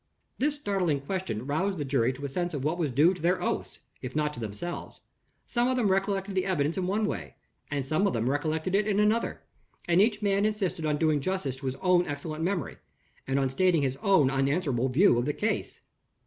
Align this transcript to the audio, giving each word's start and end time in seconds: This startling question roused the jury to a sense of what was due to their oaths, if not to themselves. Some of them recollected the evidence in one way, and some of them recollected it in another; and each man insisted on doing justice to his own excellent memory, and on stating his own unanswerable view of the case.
This 0.39 0.55
startling 0.55 1.01
question 1.01 1.45
roused 1.45 1.77
the 1.77 1.85
jury 1.85 2.11
to 2.13 2.25
a 2.25 2.27
sense 2.27 2.55
of 2.55 2.63
what 2.63 2.79
was 2.79 2.89
due 2.89 3.13
to 3.13 3.21
their 3.21 3.39
oaths, 3.39 3.81
if 4.01 4.15
not 4.15 4.33
to 4.33 4.39
themselves. 4.39 4.99
Some 5.45 5.67
of 5.67 5.77
them 5.77 5.89
recollected 5.91 6.33
the 6.33 6.43
evidence 6.47 6.75
in 6.75 6.87
one 6.87 7.05
way, 7.05 7.35
and 7.69 7.85
some 7.85 8.07
of 8.07 8.13
them 8.13 8.27
recollected 8.27 8.73
it 8.73 8.87
in 8.87 8.99
another; 8.99 9.43
and 9.87 10.01
each 10.01 10.23
man 10.23 10.43
insisted 10.43 10.87
on 10.87 10.97
doing 10.97 11.21
justice 11.21 11.57
to 11.57 11.67
his 11.67 11.75
own 11.83 12.07
excellent 12.07 12.43
memory, 12.43 12.77
and 13.27 13.37
on 13.37 13.51
stating 13.51 13.83
his 13.83 13.97
own 13.97 14.31
unanswerable 14.31 14.89
view 14.89 15.19
of 15.19 15.25
the 15.25 15.33
case. 15.33 15.81